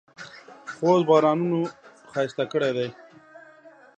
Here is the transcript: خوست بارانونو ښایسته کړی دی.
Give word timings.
خوست 0.75 1.03
بارانونو 1.09 1.61
ښایسته 2.11 2.43
کړی 2.51 2.71
دی. 2.77 2.87